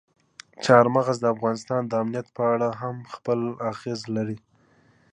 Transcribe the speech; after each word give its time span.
چار 0.65 0.85
مغز 0.95 1.17
د 1.21 1.25
افغانستان 1.35 1.81
د 1.87 1.93
امنیت 2.03 2.27
په 2.37 2.43
اړه 2.53 2.69
هم 2.81 2.95
خپل 3.13 3.39
اغېز 3.71 4.01
لري. 4.15 4.37